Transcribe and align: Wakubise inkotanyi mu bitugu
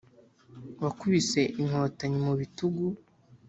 Wakubise 0.83 1.41
inkotanyi 1.61 2.19
mu 2.27 2.33
bitugu 2.39 2.83